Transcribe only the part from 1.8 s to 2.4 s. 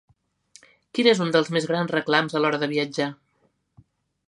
reclams